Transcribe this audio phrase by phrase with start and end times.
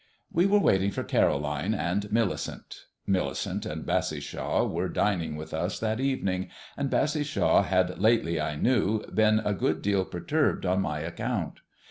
[0.33, 2.85] We were waiting for Caroline and Millicent.
[3.05, 9.03] Millicent and Bassishaw were dining with us that evening, and Bassishaw had lately, I knew,
[9.13, 11.59] been a good deal perturbed on my account.